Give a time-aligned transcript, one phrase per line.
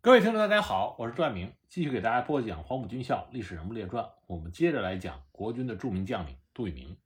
[0.00, 4.04] 各位听众，大家好，我是段明，继续给大家播讲《黄埔军校历史人物列传》。
[4.28, 6.96] 我们接着来讲国军的著名将领杜聿明。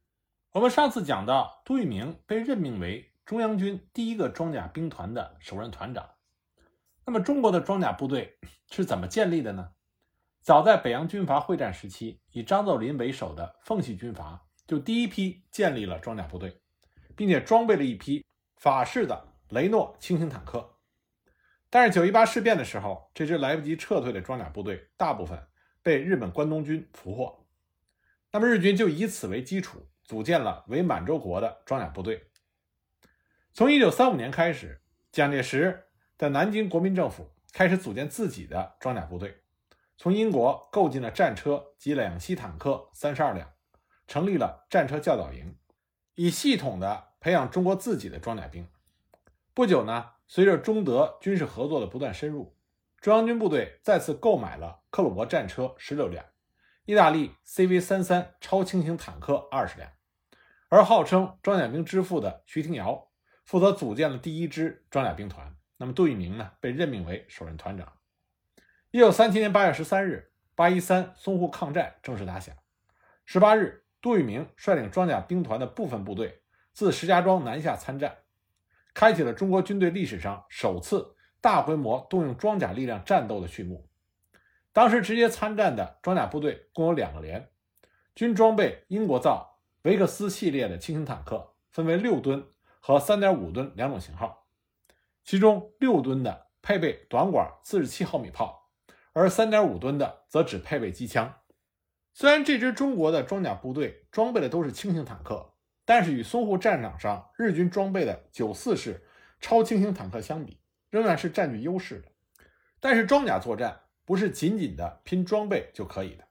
[0.51, 6.07] 我们上次讲到，杜聿明被任命为中央军第一个装甲兵团的首任团长。
[7.07, 8.39] 那么，中国的装甲部队
[8.71, 9.71] 是怎么建立的呢？
[10.43, 16.61] 早在北洋军阀会战时期，以张作霖为首的奉系军阀就第一批建立了装甲部队，
[17.17, 18.23] 并且装备了一批
[18.59, 20.72] 法式的雷诺轻型坦克。
[21.75, 25.43] 但是九一八事变的时候，这支来不及撤退的装甲部队大部分
[25.83, 27.47] 被日本关东军俘获。
[28.31, 32.29] 那么日军就以此为基础，组建了伪满洲国的装甲部队。
[33.55, 35.85] 从一九三五年开始，蒋介石
[36.19, 39.41] 的南京国民政府开始组建自己的装甲部队，
[39.97, 43.51] 从英国购进了战车及两栖坦克三十二辆，
[44.07, 45.57] 成立了战车教导营，
[46.17, 48.69] 以系统的培养中国自己的装甲兵。
[49.55, 50.11] 不久呢。
[50.35, 52.57] 随着中德军事合作的不断深入，
[53.03, 56.25] 中央军部队再次购买了克虏伯战车十六辆，
[56.87, 59.91] 意大利 CV 三三超轻型坦克二十辆，
[60.71, 63.11] 而号称装甲兵之父的徐廷瑶
[63.45, 65.55] 负责组建了第一支装甲兵团。
[65.77, 67.93] 那么杜聿明呢，被任命为首任团长。
[68.91, 72.57] 一九三七年八月十三日，八一三淞沪抗战正式打响。
[73.27, 76.41] 十八日，杜聿明率领装甲兵团的部分部队
[76.73, 78.17] 自石家庄南下参战。
[78.95, 83.89] 开启了中国军队历史上首次大规模动用装甲力量战斗的序幕。
[84.73, 87.51] 当时直接参战的装甲部队共有两个连，
[88.15, 92.47] 均装备英国造维克斯系列的轻型坦克，分为六吨
[92.81, 94.47] 和三点五吨两种型号。
[95.25, 98.71] 其中六吨的配备短管四十七毫米炮，
[99.13, 101.35] 而三点五吨的则只配备机枪。
[102.15, 105.52] 虽然这支中国的装甲部队装备的都是轻型坦克。
[105.85, 109.03] 但是与淞沪战场上日军装备的九四式
[109.41, 112.09] 超轻型坦克相比，仍然是占据优势的。
[112.79, 116.25] 但是装甲作战不是仅仅的拼装备就可以的，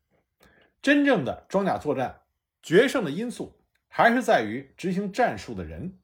[0.82, 2.22] 真正的装甲作战
[2.62, 5.98] 决胜的因素还是在于执行战术的人。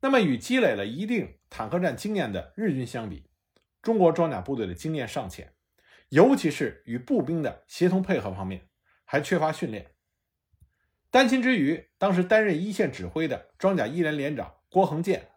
[0.00, 3.24] 那么与积累了一定坦克战经验的日军相比，
[3.80, 5.54] 中国装甲部队的经验尚浅，
[6.10, 8.68] 尤其是与步兵的协同配合方面
[9.04, 9.95] 还缺乏训练。
[11.16, 15.30] 担心之余，当时担任一线指挥的装甲一连连长郭恒建，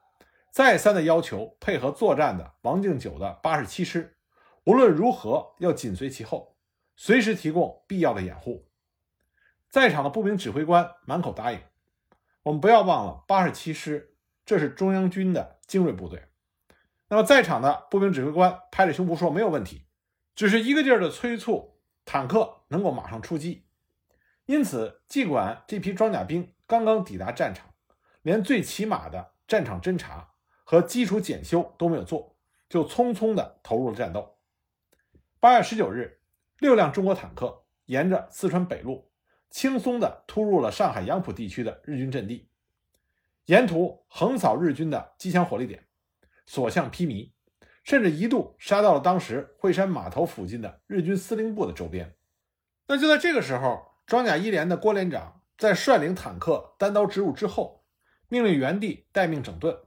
[0.52, 4.18] 再三的要求配合作战的王敬久的八十七师，
[4.66, 6.58] 无论如何要紧随其后，
[6.98, 8.68] 随时提供必要的掩护。
[9.70, 11.60] 在场的步兵指挥官满口答应。
[12.44, 16.26] 我们不要忘了，八十七师这是中央军的精锐部队。
[17.08, 19.86] 那么在场的步兵指挥官拍着胸脯说没有问题，
[20.36, 23.69] 只是一个劲儿的催促坦克能够马上出击。
[24.50, 27.72] 因此，尽管这批装甲兵刚刚抵达战场，
[28.24, 30.32] 连最起码的战场侦察
[30.64, 32.36] 和基础检修都没有做，
[32.68, 34.40] 就匆匆地投入了战斗。
[35.40, 36.20] 八月十九日，
[36.58, 39.12] 六辆中国坦克沿着四川北路，
[39.52, 42.50] 轻松地突入了上海杨浦地区的日军阵地，
[43.46, 45.86] 沿途横扫日军的机枪火力点，
[46.48, 47.34] 所向披靡，
[47.84, 52.16] 甚至一度杀到了当时惠山码头附近的日军司令部的周边。
[52.88, 53.89] 那就在这个时候。
[54.10, 57.86] 装甲一连的郭连长在率领坦克单刀直入之后，
[58.28, 59.84] 命令原地待命整顿，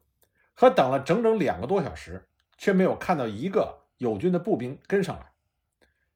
[0.55, 5.33] 可等了整整两个多小时，却没有看到一个友军的步兵跟上来。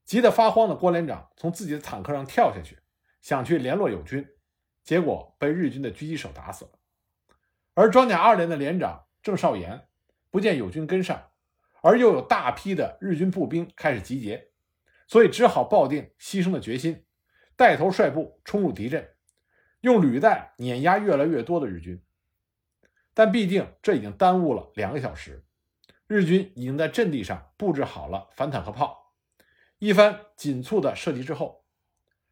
[0.04, 2.78] 急得发慌的郭连长从自己的坦克上跳下去，
[3.22, 4.24] 想去联络友军，
[4.84, 6.70] 结果被日军的狙击手打死了。
[7.74, 9.88] 而装甲二连的连长郑少岩
[10.30, 11.30] 不见友军跟上，
[11.82, 14.50] 而又有大批的日军步兵开始集结，
[15.08, 17.02] 所以只好抱定牺牲的决心。
[17.56, 19.14] 带头率部冲入敌阵，
[19.80, 22.02] 用履带碾压越来越多的日军。
[23.14, 25.44] 但毕竟这已经耽误了两个小时，
[26.06, 29.14] 日军已经在阵地上布置好了反坦克炮。
[29.78, 31.64] 一番紧促的射击之后，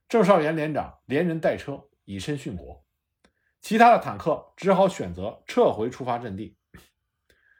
[0.09, 2.85] 郑少岩连长连人带车以身殉国，
[3.63, 6.59] 其他的坦克只好选择撤回出发阵地。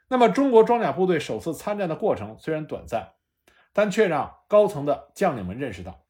[0.07, 3.13] 那么，中国装甲部队首次参战的过程虽然短暂，
[3.73, 6.04] 但却让高层的将领们认识到。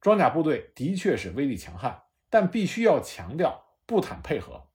[0.00, 4.68] 装甲部队的确是威力强悍，但必须要强调步坦配合。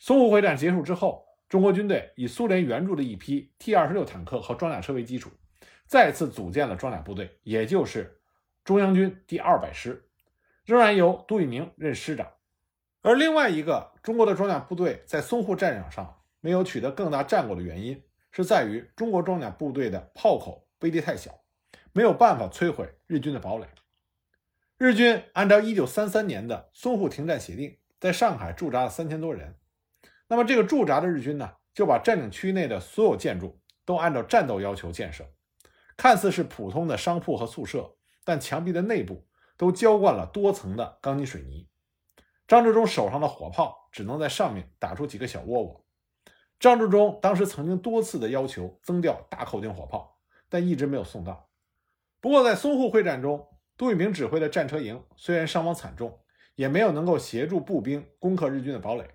[0.00, 5.30] 淞沪会战结束之后，中国军队以苏联援助的一批 T 二十六坦克和装甲车为基础，
[5.86, 8.20] 再次组建了装甲部队，也就是
[8.62, 10.08] 中央军第二百师，
[10.64, 12.30] 仍然由杜聿明任师长。
[13.00, 21.40] 而另外一个中国的装甲部队在淞沪战场上没有取得更大战果的原因，是在于中国装甲部队的炮口威力太小，
[21.92, 23.66] 没有办法摧毁日军的堡垒。
[24.78, 29.56] 日军按照1933年的淞沪停战协定，在上海驻扎了三千多人。
[30.28, 35.24] 那么，这个驻扎的日军呢，就把占领区内的所有建筑都按照战斗要求建设，
[35.96, 39.26] 看似是普通的商铺和宿舍，但墙壁的内部
[39.56, 41.66] 都浇灌了多层的钢筋水泥。
[42.46, 45.86] 张治中手上的火炮只能在上面打出几个小窝窝。
[46.60, 50.18] 张治中当时曾经多次的要求增调大口径火炮，
[50.50, 51.48] 但一直没有送到。
[52.20, 56.20] 不过，在淞沪会战中，杜聿明指挥的战车营虽然伤亡惨重，
[56.54, 59.10] 也没有能够协助步兵攻克日军的堡垒，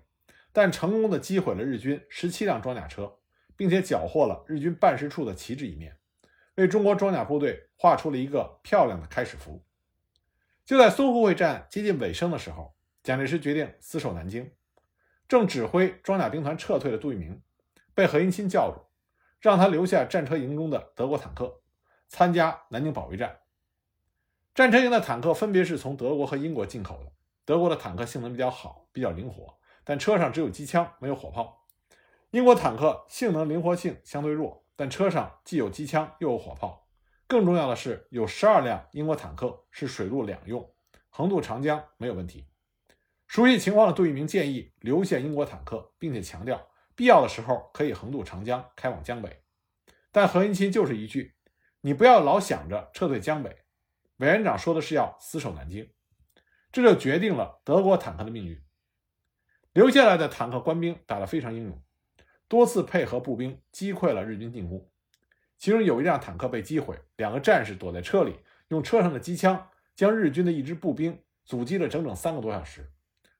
[0.52, 3.18] 但成功的击毁了日军十七辆装甲车，
[3.56, 5.96] 并且缴获了日军办事处的旗帜一面，
[6.54, 9.64] 为中国装甲部队画出了一个漂亮的开始符。
[10.64, 12.74] 就在淞沪会战接近尾声的时候。
[13.02, 14.52] 蒋介石决定死守南京，
[15.26, 17.42] 正指挥装甲兵团撤退的杜聿明
[17.96, 18.80] 被何应钦叫住，
[19.40, 21.62] 让他留下战车营中的德国坦克，
[22.06, 23.40] 参加南京保卫战。
[24.54, 27.12] 战车营的坦克分别是从德国和英国进口的。
[27.46, 31.66] 德国的坦克性能比较好，比较灵活，但车上只有机枪，没有火炮。
[32.32, 36.86] 英国坦克性能灵活性相对弱，但车上既有机枪又有火炮。
[37.26, 40.70] 更重要的是，有十二辆英国坦克是水陆两用，
[41.08, 42.46] 横渡长江没有问题。
[43.26, 49.42] 熟悉情况的杜聿明建议留下英国坦克，并且强调必要的时候可以横渡长江，开往江北。
[50.10, 51.36] 但何应钦就是一句
[51.80, 53.56] ：“你不要老想着撤退江北。”
[54.22, 55.90] 委员长说的是要死守南京，
[56.70, 58.62] 这就决定了德国坦克的命运。
[59.72, 61.82] 留下来的坦克官兵打得非常英勇，
[62.46, 64.88] 多次配合步兵击溃了日军进攻。
[65.58, 68.38] 其中有一辆坦克被击毁，两个战士躲在车里，
[68.68, 72.92] 用车上的机枪将日军的一支步兵阻击了整整三个多小时。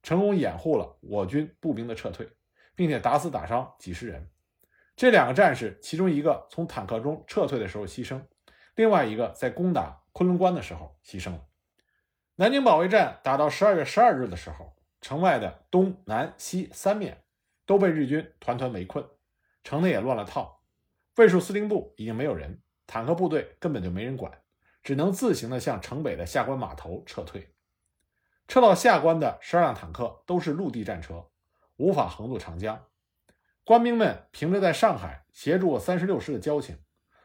[0.03, 2.29] 成功掩护了我军步兵的撤退，
[2.75, 4.29] 并且打死打伤几十人。
[4.97, 8.21] 这两个战士，其中一个从坦克中撤退的时候牺牲，
[8.75, 11.47] 另外一个在攻打昆仑关的时候牺牲了。
[12.37, 17.25] 南京保卫战打到十二月十二日的时候，城外的东南西三面
[17.67, 19.07] 都被日军团团围困，
[19.65, 20.63] 城内也乱了套。
[21.17, 24.43] 卫戍司令部已经没有人，坦克部队根本就没人管，
[24.83, 27.55] 只能自行的向城北的下关码头撤退。
[28.49, 31.29] 撤到下关的十二辆坦克都是陆地战车，
[31.77, 32.85] 无法横渡长江。
[33.65, 36.79] 官兵们凭着在上海协助三十六师的交情，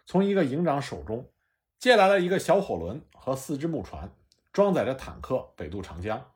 [0.05, 1.31] 从一个营长手中
[1.79, 4.11] 借来了一个小火轮和四只木船，
[4.51, 6.31] 装载着坦克北渡长江。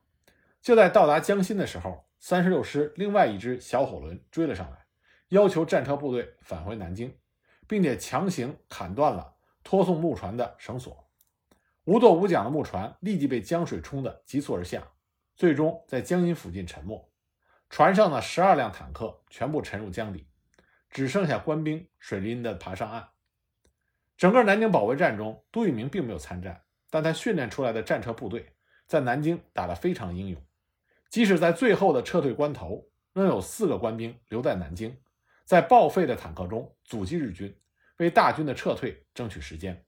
[0.62, 4.86] 就在到达江心的时候，三十六师另外一只小火轮追了上来，
[5.30, 7.18] 要求战车部队返回南京，
[7.68, 9.34] 并且强行砍断了
[9.64, 11.10] 拖送木船的绳索。
[11.86, 14.92] 无舵无桨的木船立即被江水冲得急速而下，
[15.36, 17.12] 最终在江阴附近沉没。
[17.72, 20.28] 船上的十二辆坦克全部沉入江底，
[20.92, 23.10] 只剩下官兵水淋的爬上岸。
[24.22, 28.54] 整个南京保卫战中，杜聿明并没有参战，但他训练出来的战车部队
[28.86, 30.40] 在南京打得非常英勇。
[31.10, 34.96] 即使在最后的撤退关头，仍有四个官兵留在南京，
[35.44, 37.60] 在报废的坦克中阻击日军，
[37.98, 39.84] 为大军的撤退争取时间。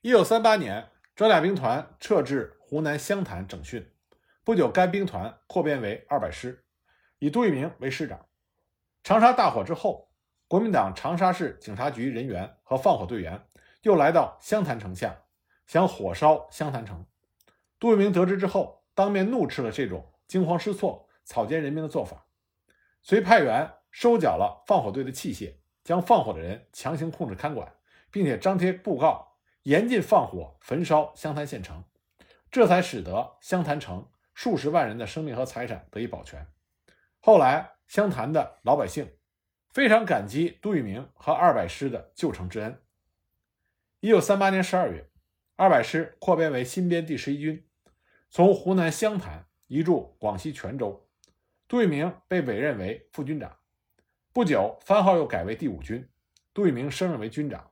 [0.00, 3.88] 一九三八年，装甲兵团撤至湖南湘潭整训。
[4.42, 6.64] 不久，该兵团扩编为二百师，
[7.20, 8.26] 以杜聿明为师长。
[9.04, 10.11] 长沙大火之后，
[10.52, 13.42] 国民党长沙市警察局人员和放火队员
[13.80, 15.22] 又来到湘潭城下，
[15.66, 17.06] 想火烧湘潭城。
[17.80, 22.26] 杜聿明得知之后，当面怒斥了这种惊慌失措、草菅人命的做法，
[23.00, 25.54] 遂派员收缴了放火队的器械，
[25.84, 27.72] 将放火的人强行控制看管，
[28.10, 29.38] 并且张贴布告。
[29.62, 31.82] 严禁放火焚烧湘潭县城，
[32.50, 36.46] 这才使得湘潭城数十万人的生命和财产得以保全。
[37.20, 39.10] 后来，湘潭的老百姓
[39.72, 42.78] 非常感激杜聿明和二百师的救城之恩。
[44.00, 45.08] 一九三八年十二月，
[45.56, 47.66] 二百师扩编为新编第十一军，
[48.28, 51.08] 从湖南湘潭移驻广西全州，
[51.66, 53.56] 杜聿明被委任为副军长。
[54.34, 56.06] 不久，番号又改为第五军，
[56.52, 57.70] 杜聿明升任为军长。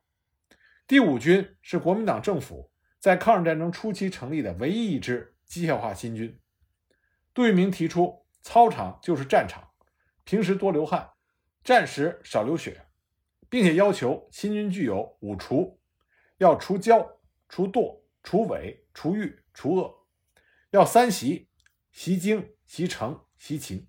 [0.87, 6.41] 第五军是国民党政府在抗日战争初期成立的唯一一支机械化新军。
[7.35, 9.69] 杜聿明提出，操场就是战场，
[10.25, 11.11] 平时多流汗，
[11.63, 12.87] 战时少流血，
[13.49, 15.79] 并且要求新军具有五除：
[16.39, 17.07] 要除骄、
[17.49, 20.07] 除惰、除伪、除欲、除恶；
[20.71, 21.49] 要三习：
[21.93, 23.87] 习精、习诚、习勤。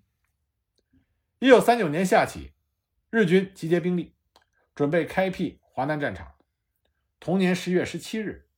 [1.38, 2.52] 一九三九年夏起，
[3.10, 4.14] 日军集结兵力，
[4.74, 6.34] 准备开辟华南战场。
[7.18, 8.48] 同年十月十七日，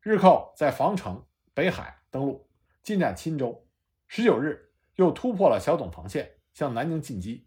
[0.00, 2.48] 日寇在防城、北海登陆，
[2.82, 3.68] 进占钦州。
[4.08, 7.46] 十九日，又突破了小董防线，向南京进击。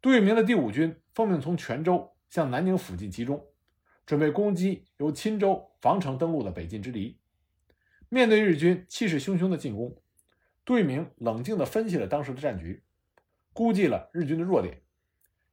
[0.00, 3.44] 杜聿明的第五军奉命从泉州向南宁附近集中，
[4.06, 7.18] 准备攻击由钦州、防城登陆的北进之敌。
[8.08, 10.00] 面对日军气势汹汹的进攻，
[10.64, 12.84] 杜聿明冷静地分析了当时的战局，
[13.52, 14.80] 估计了日军的弱点，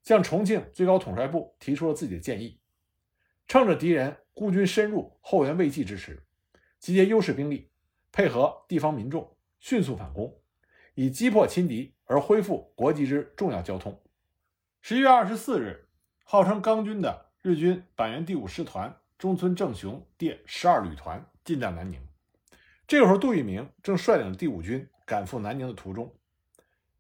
[0.04, 2.60] 向重庆最高统帅部提出了自己的建议。
[3.48, 6.22] 趁着敌人孤军深入、后援未继之时，
[6.80, 7.72] 集结优势兵力，
[8.12, 10.40] 配合地方民众，迅速反攻，
[10.94, 14.00] 以击破侵敌而恢复国际之重要交通。
[14.88, 15.88] 十一月二十四日，
[16.24, 22.00] 号称钢军的日军板垣第五师团中村正雄第十二旅团进占南宁。
[22.86, 26.14] 这个时候，杜聿明正率领第五军赶赴南宁的途中，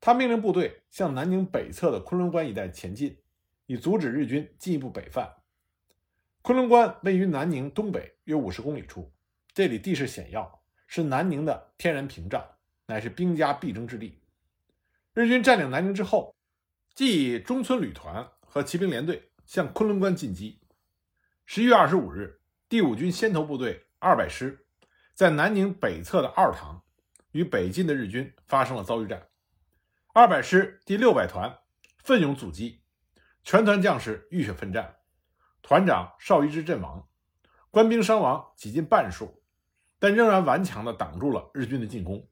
[0.02, 3.20] 他命令部队向南宁北侧的昆仑关一带前进，
[3.68, 5.32] 以阻止日军进一步北犯。
[6.42, 9.14] 昆仑关位于南宁东北约五十公里处，
[9.54, 12.44] 这里地势险要，是南宁的天然屏障，
[12.88, 14.24] 乃是兵家必争之地。
[15.14, 16.35] 日军占领南宁之后，
[16.96, 20.62] 即以中村旅团和骑兵联队向昆仑关进击。
[21.46, 24.66] 十一月二十五日，第五军先头部队二百师。
[25.14, 26.84] 在南宁北侧的二塘，
[27.32, 29.28] 与北进的日军发生了遭遇战。
[30.14, 31.58] 二百师第六百团
[31.98, 32.82] 奋勇阻击，
[33.44, 34.96] 全团将士浴血奋战，
[35.62, 37.08] 团长邵一之阵亡，
[37.72, 39.44] 官兵伤亡几近半数，
[40.00, 42.26] 但仍然顽强地挡住了日军的进攻。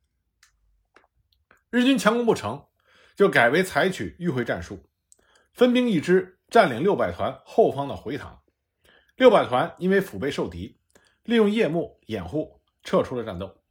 [1.70, 2.66] 日军强攻不成
[3.16, 4.84] 就改为采取迂回战术，
[5.52, 8.42] 分兵一支占领六百团后方的回塘。
[9.16, 10.80] 六百团因为腹背受敌，
[11.24, 12.60] 利用夜幕掩护。
[12.86, 13.62] 撤出了战斗。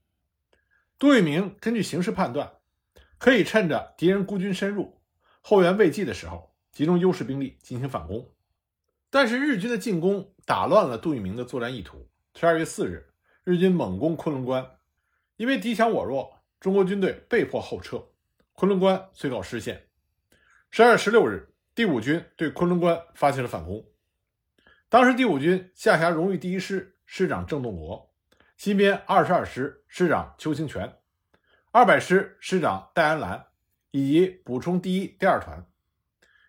[0.99, 2.51] 杜聿明根据形势判断，
[3.19, 5.03] 可以趁着敌人孤军深入、
[5.43, 8.33] 后援未继的时候，集中优势兵力进行反攻。
[9.11, 12.09] 但是日军的进攻打乱了杜聿明的作战意图。
[12.35, 13.13] 十二月四日，
[13.45, 14.79] 日军猛攻昆仑关，
[15.37, 18.03] 因为敌强我弱，中国军队被迫后撤，
[18.63, 19.89] 昆仑关遂告失陷。
[20.71, 23.85] 十二月十六日，第五军对昆仑关发起了反攻。
[24.89, 28.15] 当时第五军下辖荣誉第一师师长郑洞国。
[28.57, 30.97] 新编二十二师师长邱清泉，
[31.73, 33.47] 二百师师长戴安澜，
[33.91, 35.67] 以及补充第一、第二团。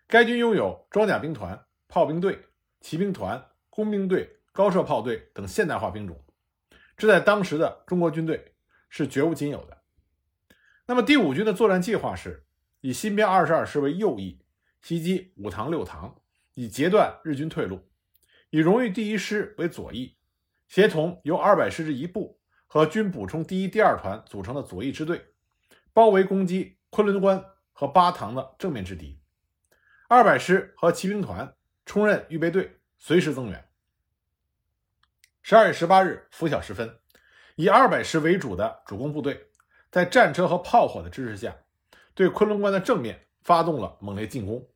[0.06, 2.44] 该军拥有装甲兵团、炮兵队、
[2.80, 6.24] 骑兵团、工兵队、高射炮队等现代化兵种，
[6.96, 8.54] 这在当时的中国军队
[8.88, 9.82] 是绝无仅有的。
[10.86, 12.44] 那么第五军的作战计划是
[12.80, 14.40] 以新编二十二师为右翼，
[14.82, 16.20] 袭击五塘、六塘，
[16.52, 17.78] 以截断日军退路；
[18.50, 20.16] 以荣誉第一师为左翼。
[20.68, 25.24] 协同由二百师之一部和军补充第一、第二团组成的左翼支队，
[25.92, 29.20] 包围攻击昆仑关和巴塘的正面之敌。
[30.08, 31.54] 二百师和骑兵团
[31.86, 33.68] 充任预备队，随时增援。
[35.42, 36.98] 十二月十八日拂晓时分，
[37.56, 39.48] 以二百师为主的主攻部队，
[39.94, 41.54] 在战车和炮火的支持下，
[42.14, 44.66] 对昆仑关的正面发动了猛烈进攻。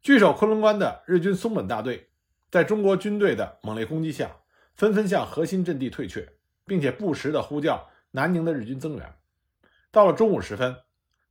[0.00, 2.08] 据守昆仑关的日军松本大队，
[2.50, 4.34] 在中国军队的猛烈攻击下。
[4.74, 6.26] 纷纷向核心阵地退却，
[6.64, 9.14] 并且不时地呼叫南宁的日军增援。
[9.90, 10.74] 到了中午时分，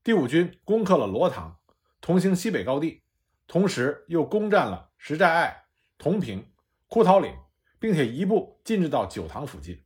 [0.03, 1.57] 第五军攻克了罗塘、
[2.01, 3.01] 同行西北高地，
[3.47, 5.63] 同时又攻占了石寨隘、
[5.97, 6.45] 同平、
[6.87, 7.33] 枯桃岭，
[7.79, 9.83] 并且一步进至到九塘附近。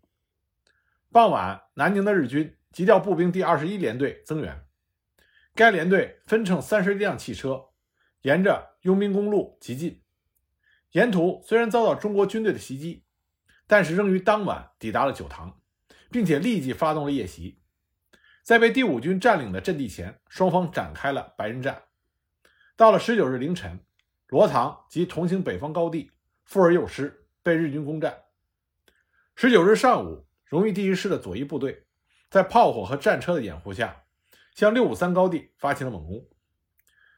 [1.14, 4.68] 傍晚，南宁的日军急调步兵第二十一联队增援，
[5.54, 7.70] 该联队分乘三十一辆汽车，
[8.24, 10.04] 沿着佣兵公路急进。
[10.92, 13.06] 沿途虽然遭到中国军队的袭击。
[13.68, 15.60] 但是仍于当晚抵达了九塘，
[16.12, 17.62] 并且立即发动了夜袭，
[18.44, 21.82] 在被第五军占领的阵地前，双方展开了白刃战。
[22.76, 23.80] 到了十九日凌晨，
[24.28, 26.12] 罗塘及同行北方高地
[26.44, 28.16] 富而又失，被日军攻占。
[29.36, 31.85] 十九日上午，荣誉第一师的左翼部队
[32.30, 34.04] 在炮火和战车的掩护下，
[34.56, 36.28] 向六五三高地发起了猛攻。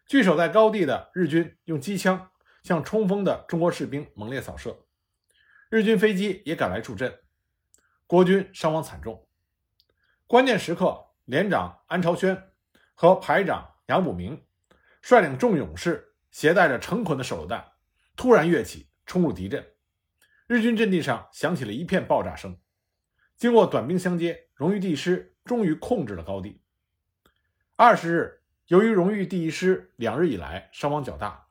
[0.07, 2.31] 据守在高地的日军用机枪
[2.63, 4.85] 向冲锋的中国士兵猛烈扫射。
[5.69, 7.19] 日军飞机也赶来助阵，
[8.05, 9.27] 国军伤亡惨重。
[10.25, 12.51] 关键时刻，连长安朝轩
[12.95, 14.45] 和排长杨补明
[15.01, 17.73] 率领众勇士，携带着成捆的手榴弹，
[18.15, 19.65] 突然跃起，冲入敌阵。
[20.47, 22.57] 日军阵地上响起了一片爆炸声。
[23.37, 26.59] 经过短兵相接，荣誉第一师终于控制了高地。
[27.75, 31.47] 二十日，由于荣誉第一师两日以来伤亡较大，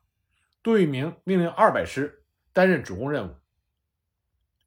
[0.64, 3.37] 杜聿明命令二百师担任主攻任务。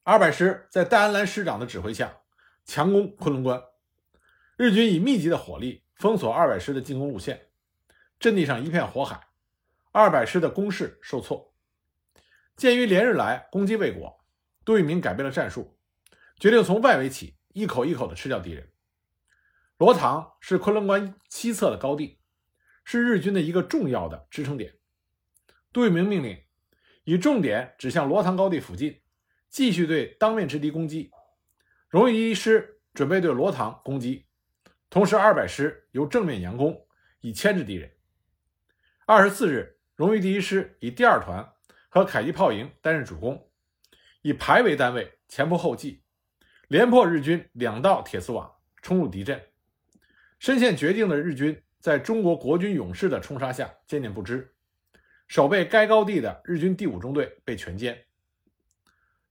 [0.04, 2.20] 二百师在戴安澜师长的指挥下
[2.64, 3.62] 强攻昆仑关，
[4.56, 7.50] 日军以密集的火力封锁二百师的进攻路线，
[8.18, 9.28] 阵地上一片火海，
[9.92, 11.54] 二百师的攻势受挫。
[12.56, 14.24] 鉴于连日来攻击未果，
[14.64, 15.78] 杜聿明改变了战术，
[16.40, 18.72] 决定从外围起，一口一口地吃掉敌人。
[19.78, 22.20] 罗塘是昆仑关西侧的高地，
[22.84, 24.76] 是日军的一个重要的支撑点。
[25.74, 26.42] 杜聿明命令
[27.04, 29.02] 以重点指向罗塘高地附近。
[29.50, 31.12] 继续对当面之敌攻击，
[31.90, 34.28] 荣誉第一师准备对罗塘攻击，
[34.92, 36.86] 同时二百师由正面佯攻，
[37.22, 37.92] 以牵制敌人。
[39.08, 41.52] 二十四日，荣誉第一师以第二团
[41.90, 43.50] 和迫击炮营担任主攻，
[44.22, 46.04] 以排为单位前仆后继，
[46.70, 49.42] 连破日军两道铁丝网，冲入敌阵。
[50.38, 54.54] 身陷绝境的日军，在中国国军勇士的冲杀下渐渐不支，
[55.28, 57.98] 守备该高地的日军第五中队被全歼。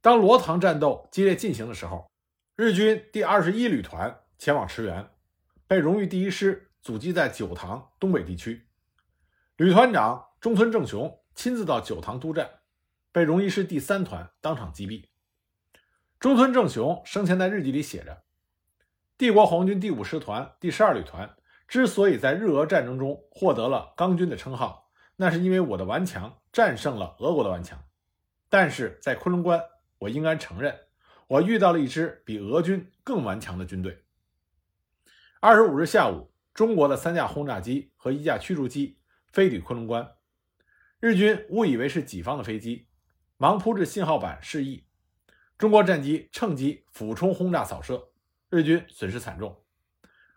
[0.01, 2.11] 当罗塘战斗激烈进行的时候，
[2.57, 5.09] 日军第二十一旅团前往驰援，
[5.69, 8.67] 被荣誉第一师阻击在九塘东北地区。
[9.59, 12.51] 旅团长中村正雄亲自到九塘督战。
[13.13, 15.05] 被荣誉师第三团当场击毙。
[16.21, 18.25] 中村正雄生前在日记里写着
[19.17, 21.37] ：“帝国皇军第五师团第十二旅团
[21.69, 27.85] 之所以在日俄战争中获得了钢军的称号，那是因为我的顽强战胜了俄国的顽强。
[28.49, 29.63] 但是在昆仑关，
[29.99, 30.77] 我应该承认，
[31.29, 34.03] 我遇到了一支比俄军更顽强的军队。”
[35.41, 38.99] 二十五日下午，中国的三架轰炸机和一架驱逐机
[39.29, 40.17] 飞抵昆仑关，
[40.99, 42.89] 日军误以为是己方的飞机。
[43.37, 44.88] 忙扑至信号板示意，
[45.59, 48.11] 中国战机趁机俯冲轰炸扫射，
[48.49, 49.61] 日军损失惨重。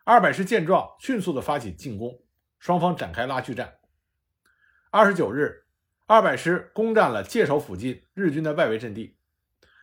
[0.04, 2.24] 二百师见状，迅速的发起进攻，
[2.58, 3.75] 双方展开拉锯战。
[4.90, 5.68] 二十九日，
[6.08, 9.16] 二百师攻占了界首附近日军的外围阵地，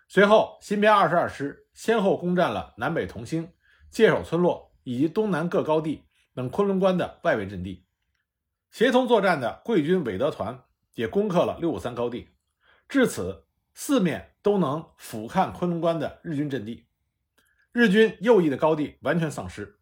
[0.08, 3.52] 随后新编二十二师先后攻占了南北同心、
[3.92, 6.04] 界首村落以及东南各高地
[6.34, 7.86] 等昆仑关的外围阵地。
[8.72, 10.64] 协同作战的桂军伪德团
[10.94, 12.28] 也攻克了六五三高地。
[12.88, 16.86] 至此，四面都能俯瞰昆仑关的日军阵地，
[17.70, 19.78] 日军右翼的高地完全丧失，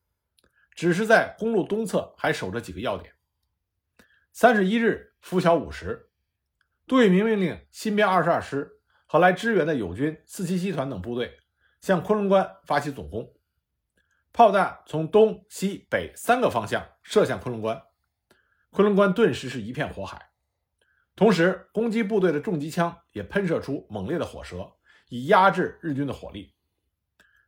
[0.75, 3.15] 只是在公路东侧还守着几个要点。
[4.33, 6.11] 三十一日拂晓五时，
[6.85, 11.39] 杜聿明命令新编二十二师和来支援的友军四七七团等部队
[11.81, 13.33] 向昆仑关发起总攻，
[14.33, 17.81] 炮弹从东西北三个方向射向昆仑关，
[18.71, 20.31] 昆仑关顿时是一片火海。
[21.17, 24.75] 同时，攻击部队的重机枪也喷射出猛烈的火舌，
[25.09, 26.53] 以压制日军的火力。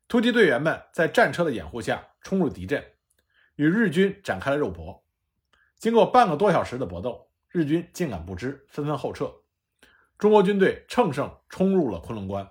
[0.08, 2.82] 突击队员们在战车的掩护下冲入敌阵，
[3.56, 5.04] 与日军展开了肉搏。
[5.76, 9.30] 经过半个多小时的搏斗，日军竟敢不支，纷纷后撤。
[10.16, 12.50] 中国军队乘胜冲入了昆仑关。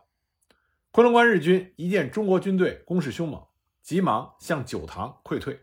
[0.92, 3.44] 昆仑关日军一见中国军队攻势凶猛，
[3.82, 5.60] 急忙向九塘溃退。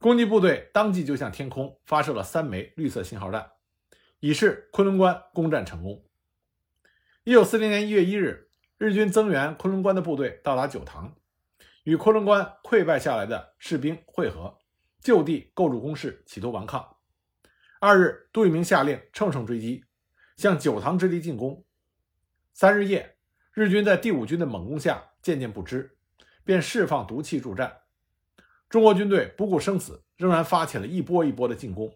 [0.00, 3.48] 攻击部队当即就向天空发射了三枚绿色信号弹。
[4.20, 6.04] 以示昆仑关攻占成功。
[7.24, 11.16] 一九四零年一月一日，日军增援昆仑关的部队到达九塘，
[11.84, 14.58] 与昆仑关溃败下来的士兵会合，
[15.00, 16.96] 就地构筑工事，企图顽抗。
[17.80, 19.84] 二日，杜聿明下令乘胜追击，
[20.36, 21.64] 向九塘之地进攻。
[22.52, 23.16] 三日夜，
[23.54, 25.96] 日军在第五军的猛攻下渐渐不支，
[26.44, 27.74] 便释放毒气助战。
[28.68, 31.90] 中国军队不顾生死，仍然发起了一波一波的进攻。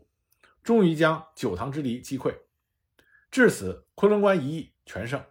[0.65, 2.35] 终于将九塘之敌击溃，
[3.31, 5.23] 至此昆仑关一役全胜。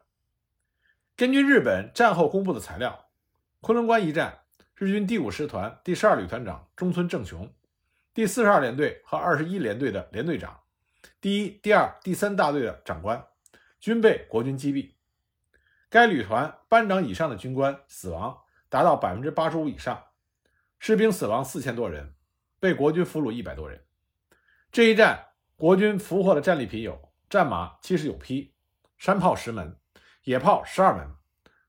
[1.17, 3.09] 根据日本战后公布的材料，
[3.59, 4.43] 昆仑关一战，
[4.75, 7.51] 日军第五师团第十二旅团长中村正雄、
[8.13, 10.59] 第四十二联队和二十一联队的联队长、
[11.19, 13.25] 第一、第二、第三大队的长官
[13.79, 14.91] 均被国军击毙。
[15.89, 20.03] 该旅团班长以上的军官死亡达到百分之八十五以上，
[20.77, 22.13] 士兵死亡四千多人，
[22.59, 23.83] 被国军俘虏一百多人。
[24.73, 28.55] 这一战，国军俘获的战利品有战马七十九匹、
[28.97, 29.77] 山炮十门、
[30.23, 31.13] 野炮十二门、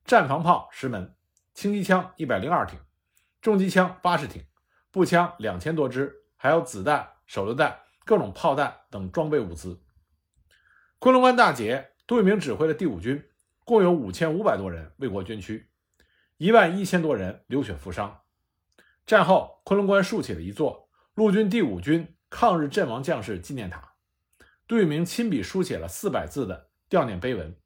[0.06, 1.14] 战防炮十门、
[1.52, 2.80] 轻机枪一百零二挺、
[3.42, 4.42] 重机枪八十挺、
[4.90, 9.82] 步枪两千多支，还有子弹、手榴弹、各种炮弹等装备物资。
[10.98, 13.22] 昆仑关大捷，杜聿明指挥的第五军
[13.66, 15.68] 共有五千五百多人为国捐躯，
[16.38, 18.22] 一万一千多人流血负伤。
[19.04, 22.10] 战后，昆仑关竖起了一座陆军第五军。
[22.36, 23.94] 抗日阵亡将士纪念塔，
[24.66, 27.56] 杜聿明亲笔书写了四百字的悼念碑文。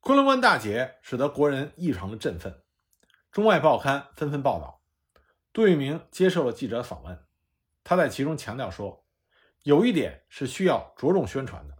[0.00, 2.62] 昆仑关大捷使得国人异常的振奋，
[3.32, 4.82] 中外报刊纷纷报道。
[5.54, 7.18] 杜聿明接受了记者访问，
[7.82, 9.06] 他在其中强调说
[9.64, 11.78] ：“有一点是需要着重宣传的，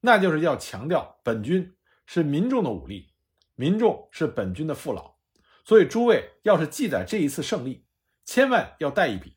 [0.00, 3.14] 那就是要强调本军是民众的武力，
[3.54, 5.16] 民众是本军的父老。
[5.64, 7.86] 所以诸位要是记载这一次胜利，
[8.26, 9.35] 千万要带一笔，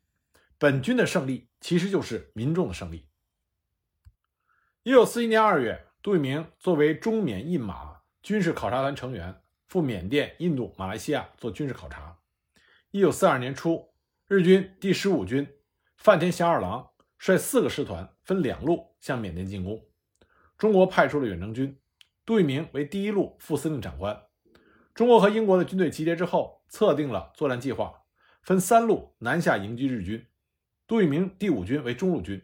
[0.59, 3.09] 本军的胜利。”其实就是民众的胜利。
[4.83, 12.19] 一九四一年二月，杜聿明作为中缅印马军事考察团成员赴缅甸、印度、马来西亚做军事考察。
[12.91, 13.93] 一九四二年初，
[14.29, 15.45] 日军第十五军
[15.97, 19.85] 范田祥二郎率四个师团分两路向缅甸进攻，
[20.57, 21.77] 中国派出了远征军，
[22.25, 24.23] 杜聿明为第一路副司令长官。
[24.95, 28.03] 中国和英国的军队集结之后，测定了作战计划，
[28.41, 30.25] 分三路南下迎击日军。
[30.89, 32.41] 杜聿明第五军为中路军，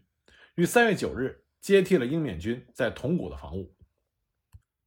[0.54, 3.76] 于三月九日接替了英缅军在铜鼓的防务。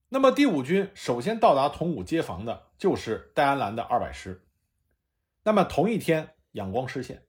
[0.08, 4.46] 那么第五军首先到达铜鼓接防的就是戴安澜的二百师。
[5.42, 7.26] 那么同一天，仰光失陷。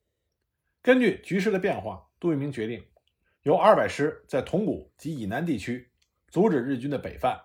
[0.83, 2.85] 根据局势的变化，杜聿明决定
[3.41, 5.89] 由二百师在铜鼓及以南地区
[6.27, 7.41] 阻止日军的北犯，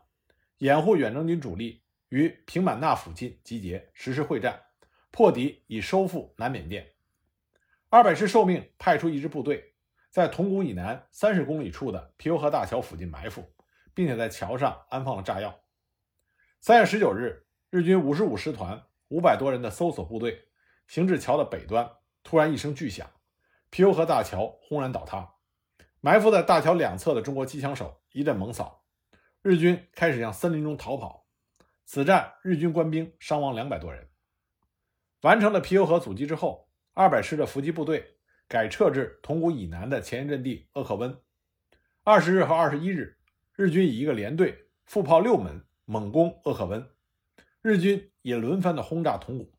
[0.58, 4.60] 掩护远征军主力于平满纳附近集结，实施会战，
[5.10, 6.93] 破敌以收复南缅甸。
[7.94, 9.76] 二百师受命派出一支部队，
[10.10, 13.54] 在铜鼓以南三十公里处的皮尤河大桥附近埋伏。
[13.94, 15.60] 并且在桥上安放了炸药。
[16.60, 20.48] 三月十九日，日军五十五师团五百多人的搜索部队
[20.88, 21.88] 行至桥的北端，
[22.24, 23.08] 突然一声巨响，
[23.70, 25.36] 皮尤河大桥轰然倒塌。
[26.00, 28.84] 埋伏在大桥两侧的中国机枪手一阵猛扫，
[29.40, 31.28] 日军开始向森林中逃跑。
[31.84, 34.10] 此战，日军官兵伤亡两百多人。
[35.20, 36.63] 完成了皮尤河阻击之后，
[36.94, 38.16] 二百师的伏击部队
[38.48, 41.20] 改撤至铜鼓以南的前沿阵地鄂克温。
[42.02, 43.18] 二十日和二十一日。
[43.56, 46.90] 日军以一个连队副炮六门猛攻鄂克温，
[47.62, 49.52] 日军也轮番的轰炸铜鼓，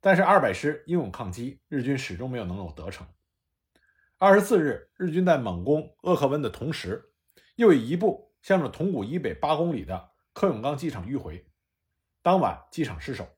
[0.00, 3.06] 但是二百师英勇抗击，日军始终没有能够得逞。
[4.16, 7.12] 二十四日，日军在猛攻鄂克温的同时，
[7.56, 11.44] 又以一部向着铜鼓以北八公里的柯永刚机场迂回，
[12.22, 13.28] 当晚机场失守。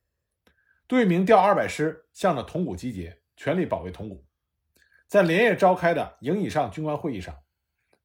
[0.87, 4.22] 杜聿明调二百师向着铜鼓集结，全力保卫铜鼓。
[5.07, 7.35] 在连夜召开的营以上军官会议上，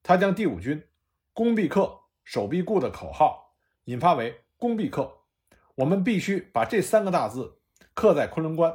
[0.01, 0.87] 他将第五军。
[1.33, 5.25] 攻必克，守必固的口号引发为攻必克，
[5.75, 7.59] 我们必须把这三个大字
[7.93, 8.71] 刻在昆仑关；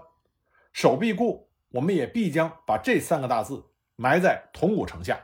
[0.74, 3.64] 守必固，我们也必将把这三个大字
[3.96, 5.18] 埋在铜鼓城下。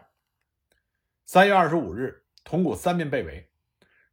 [1.26, 3.50] 三月二十五日，铜鼓三面被围，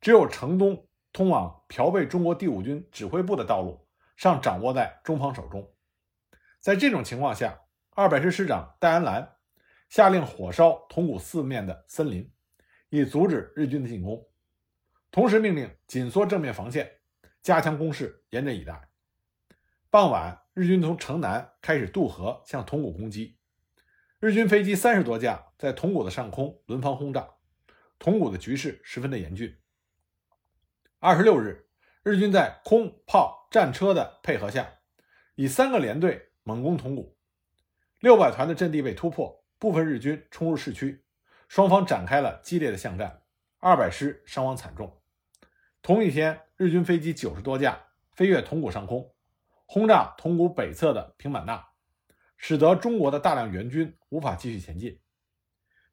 [0.01, 5.72] 只有城东通往朴贝中国第五军指挥部的道路尚掌握在中方手中。
[6.63, 9.35] 在这种情况下，二百师师长戴安澜
[9.89, 12.31] 下令火烧铜鼓四面的森林。
[12.87, 14.25] 以阻止日军的进攻，
[15.11, 16.89] 同时命令紧缩正面防线，
[17.41, 18.87] 加强攻势，严阵以待。
[19.89, 23.37] 傍晚，日军从城南开始渡河向铜鼓攻击，
[24.21, 27.27] 日军飞机三十多架在铜鼓的上空轮番轰炸，
[27.99, 29.53] 铜鼓的局势十分的严峻。
[30.99, 31.67] 二十六日，
[32.03, 34.75] 日军在空炮战车的配合下，
[35.35, 37.17] 以三个连队猛攻铜鼓，
[37.99, 41.03] 六百团的阵地被突破，部分日军冲入市区。
[41.47, 43.21] 双方展开了激烈的巷战，
[43.59, 45.01] 二百师伤亡惨重。
[45.81, 49.13] 同一天，日军飞机九十多架飞越铜鼓上空，
[49.65, 51.65] 轰炸铜鼓北侧的平满纳，
[52.37, 54.99] 使得中国的大量援军无法继续前进。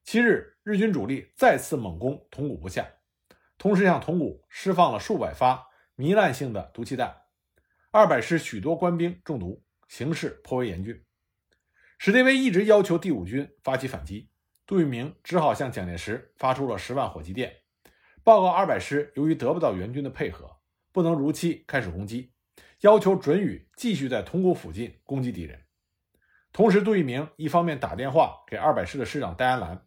[0.02, 2.88] 七日，日军主力再次猛攻铜鼓不下，
[3.58, 7.22] 同时向铜鼓释放了数百发糜烂性的毒气弹，
[7.90, 11.04] 二百师许多官兵中毒，形势颇为严峻。
[11.98, 14.30] 史迪威一直要求第五军发起反击。
[14.64, 17.52] 杜聿明只好向蒋介石发出了十万火急电，
[18.22, 20.58] 报告二百师由于得不到援军的配合，
[20.92, 22.32] 不能如期开始攻击，
[22.82, 25.60] 要求准予继续在铜鼓附近攻击敌人。
[26.52, 29.84] 同时，杜聿明一方面打电话给二百师的师长戴安澜，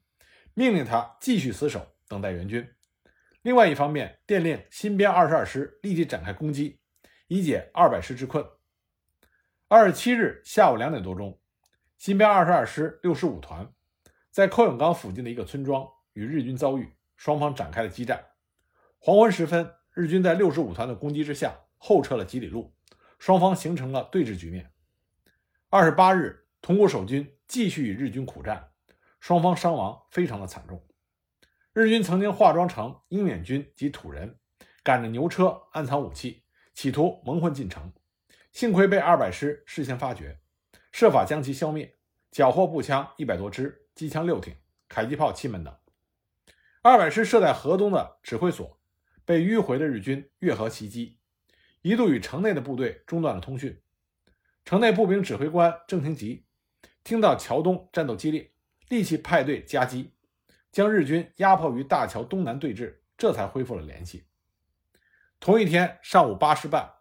[0.53, 2.61] 命令他继续死守，等待援军；
[3.41, 6.81] 另外一方面电令新编二十二师立即展开攻击，
[7.27, 8.45] 以解二百师之困。
[9.75, 11.39] 二十七日下午两点多钟，
[11.97, 13.73] 新编二十二师六十五团。
[14.29, 18.23] 在寇永刚附近的一个村庄与日军遭遇，双方展开了激战。
[18.99, 22.75] 黄昏时分，日军在六十五团的攻击之下后撤了几里路，
[23.17, 24.71] 双方形成了对峙局面。
[25.71, 28.69] 二十八日，铜鼓守军继续与日军苦战，
[29.19, 30.85] 双方伤亡非常的惨重。
[31.73, 34.37] 日军曾经化妆成英缅军及土人，
[34.83, 36.43] 赶着牛车暗藏武器，
[36.75, 37.91] 企图蒙混进城。
[38.53, 40.39] 幸亏被二百师事先发觉，
[40.91, 41.95] 设法将其消灭，
[42.31, 43.81] 缴获步枪一百多支。
[43.95, 44.55] 机枪六挺，
[44.87, 45.75] 迫击炮七门等。
[46.81, 48.79] 二百师设在河东的指挥所
[49.23, 51.19] 被迂回的日军越河袭击，
[51.83, 53.79] 一度与城内的部队中断了通讯。
[54.65, 56.45] 城内步兵指挥官郑廷吉
[57.03, 58.51] 听到桥东战斗激烈，
[58.89, 60.13] 立即派队夹击，
[60.71, 64.25] 将日军压迫于大桥东南对峙，这才恢复了联系。
[65.39, 66.91] 同一天上午八时半，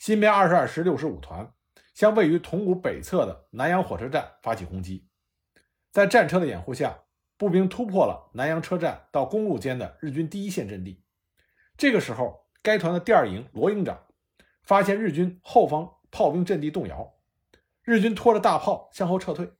[0.00, 1.52] 新编二十二师六十五团
[1.92, 5.06] 向位于铜鼓北侧的南阳火车站发起攻击。
[5.92, 7.00] 在战车的掩护下，
[7.36, 11.04] 步兵突破了南阳车站到公路间的日军第一线阵地。
[11.76, 14.06] 这个时候，该团的第二营罗营长
[14.62, 17.16] 发现日军后方炮兵阵地动摇，
[17.82, 19.52] 日军拖着大炮向后撤退。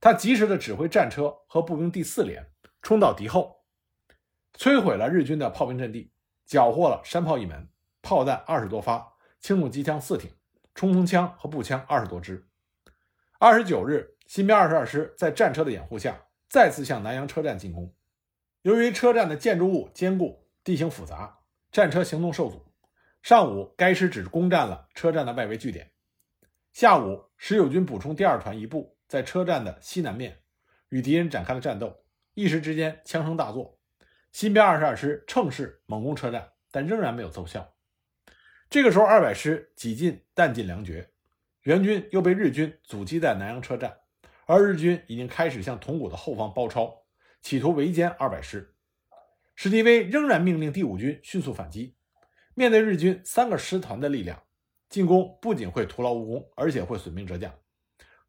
[0.00, 3.62] 他及时的指挥战车和步兵第四连冲到敌后，
[4.58, 6.12] 摧毁了日军的炮兵阵地，
[6.46, 7.68] 缴获了山炮一门、
[8.02, 9.11] 炮弹二十多发、
[9.42, 10.30] 轻重机枪四挺、
[10.74, 12.48] 冲锋枪和步枪二十多支。
[13.38, 14.08] 二十九日。
[14.28, 17.94] 新编二十二师在战车的掩护下，再次向南阳车站进攻。
[18.62, 22.64] 由于车站的建筑物坚固，地形复杂，战车行动受阻。
[23.22, 25.90] 上午，该师只攻占了车站的外围据点。
[26.72, 30.38] 下午，十九军补充第二团一部在车站的西南面
[30.88, 33.78] 与敌人展开了战斗，一时之间枪声大作。
[34.30, 37.71] 新编二十二师乘势猛攻车站，但仍然没有奏效。
[38.72, 41.10] 这个时候，二百师几近弹尽粮绝，
[41.64, 43.98] 援军又被日军阻击在南阳车站，
[44.46, 47.04] 而日军已经开始向铜鼓的后方包抄，
[47.42, 48.74] 企图围歼二百师。
[49.54, 51.96] 史迪威仍然命令第五军迅速反击。
[52.54, 54.42] 面对日军三个师团的力量，
[54.88, 57.54] 进攻不仅会徒劳无功，而且会损兵折将。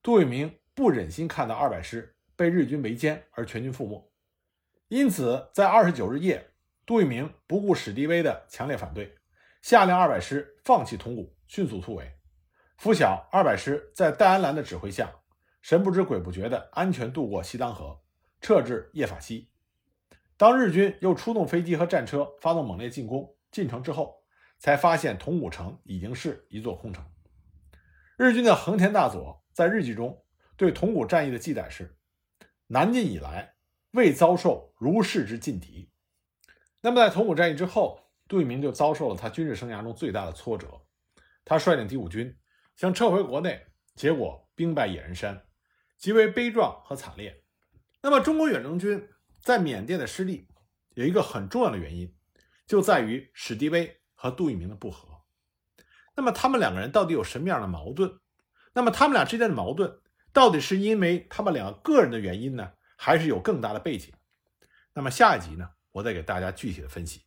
[0.02, 4.12] 杜聿明不忍心看到二百师被日军围歼而全军覆没，
[4.90, 6.52] 因此在二十九日夜，
[6.86, 9.16] 杜聿明不顾史迪威的强烈反对。
[9.64, 12.20] 下令二百师放弃铜鼓，迅速突围。
[12.76, 15.10] 拂晓，二百师在戴安澜的指挥下，
[15.62, 18.02] 神不知鬼不觉地安全渡过西当河，
[18.42, 19.50] 撤至叶法西。
[20.36, 24.22] 当日军又出动飞机和战车发动猛烈进攻，进城之后，
[24.60, 27.02] 才发现铜鼓城已经是一座空城。
[28.18, 30.26] 日军的横田大佐在日记中
[30.58, 31.96] 对铜鼓战役的记载是
[32.68, 33.56] ：“南进以来，
[33.92, 35.90] 未遭受如是之劲敌。”
[36.84, 38.03] 那么，在铜鼓战役之后。
[38.34, 40.68] 杜聿明就遭受了他军事生涯中最大的挫折，
[41.46, 42.36] 他率领第五军
[42.76, 45.40] 想撤回国内，结果兵败野人山，
[46.00, 47.44] 极为悲壮和惨烈。
[48.02, 49.08] 那么，中国远征军
[49.44, 50.48] 在缅甸的失利
[50.96, 52.12] 有一个很重要的原因，
[52.66, 55.08] 就在于史迪威和杜聿明的不和。
[56.16, 58.20] 那么，他们两个人到底有什么样的矛盾？
[58.74, 60.00] 那么，他们俩之间的矛盾
[60.32, 64.12] 到底是因为他们两个个人的原因呢，还是有更大的背景？
[64.96, 67.22] 那么，下一集呢，我再给大家具体的分析。